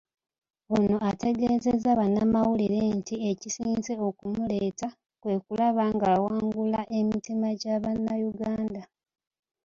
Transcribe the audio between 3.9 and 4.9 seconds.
okumuleeta